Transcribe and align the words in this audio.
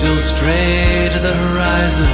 still 0.00 0.16
stray 0.16 1.10
to 1.12 1.18
the 1.18 1.34
horizon. 1.34 2.10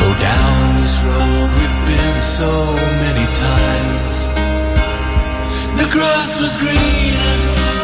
Go 0.00 0.08
down 0.18 0.82
this 0.82 0.96
road 1.06 1.48
we've 1.58 1.80
been 1.86 2.22
so 2.22 2.50
many 3.04 3.24
times. 3.36 4.16
The 5.80 5.88
grass 5.92 6.40
was 6.40 6.56
greener. 6.56 7.83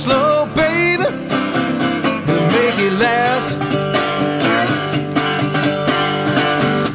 slow, 0.00 0.46
baby. 0.54 1.04
We'll 2.26 2.46
make 2.56 2.78
it 2.78 2.94
last. 2.98 3.48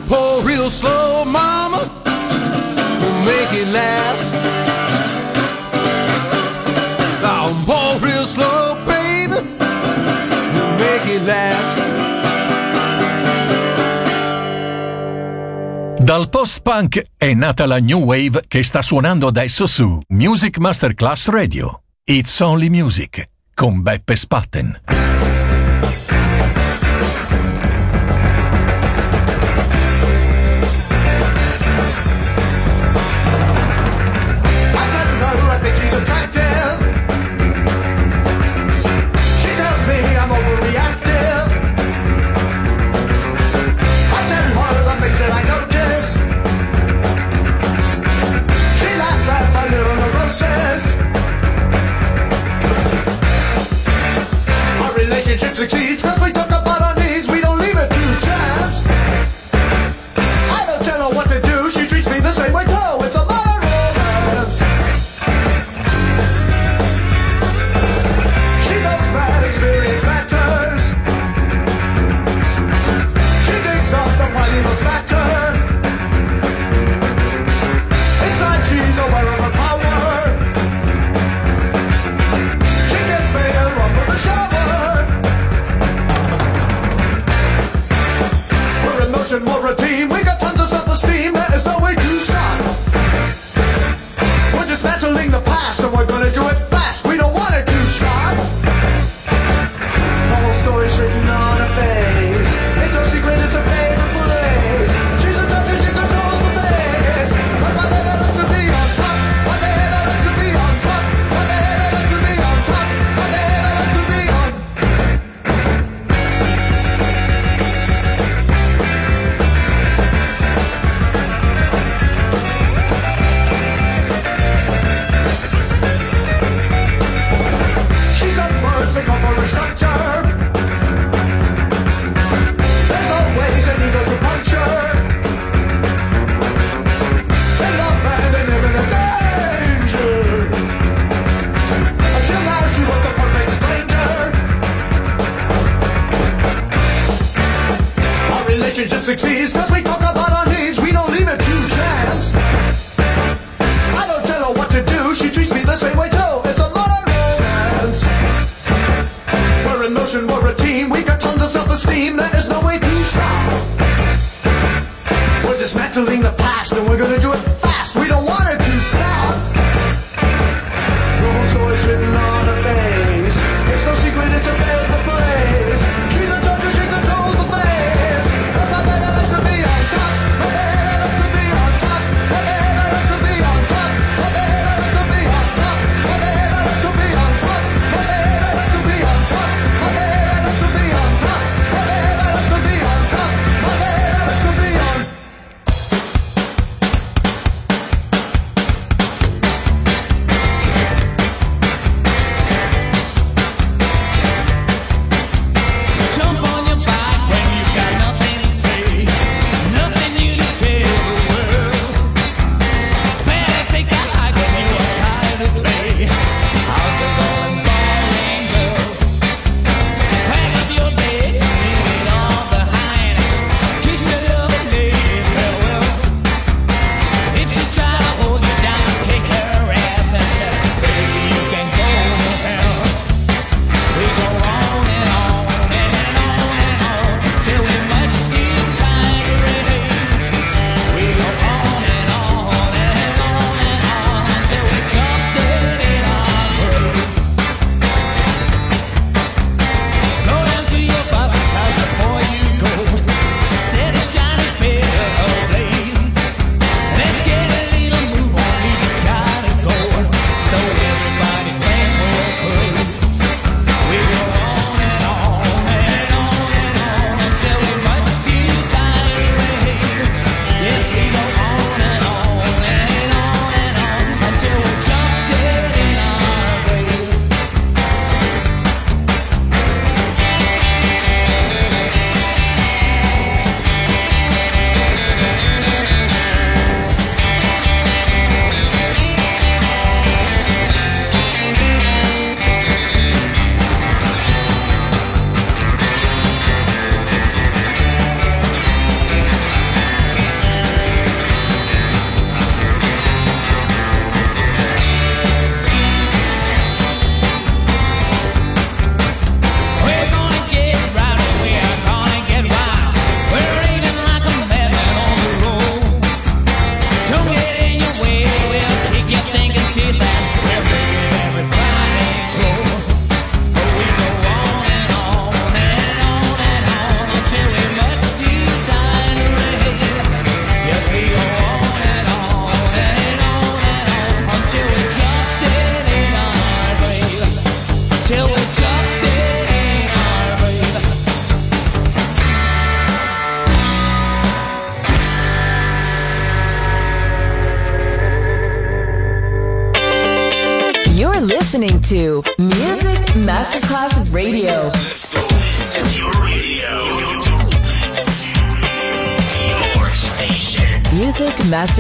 Pour 0.07 0.41
real 0.43 0.69
slow, 0.69 1.23
mama. 1.23 1.81
We'll 2.99 3.21
make 3.25 3.51
it 3.53 3.67
last. 3.71 4.25
Now 7.21 7.53
pour 7.65 7.99
real 8.01 8.25
slow, 8.25 8.75
baby. 8.85 9.39
We'll 10.53 10.73
make 10.79 11.05
it 11.15 11.23
last. 11.25 11.83
Dal 15.99 16.29
post-punk 16.29 17.03
è 17.17 17.33
nata 17.33 17.65
la 17.65 17.79
new 17.79 18.03
wave 18.03 18.43
che 18.47 18.63
sta 18.63 18.81
suonando 18.81 19.27
adesso 19.27 19.65
su 19.65 19.99
Music 20.09 20.57
Masterclass 20.59 21.29
Radio. 21.29 21.84
It's 22.07 22.39
Only 22.39 22.69
Music 22.69 23.29
con 23.55 23.81
Beppe 23.81 24.15
Spatten. 24.15 24.79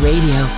Radio. 0.00 0.57